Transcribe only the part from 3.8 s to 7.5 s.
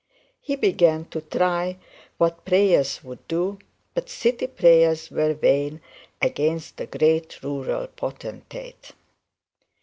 but city prayers were vain against the great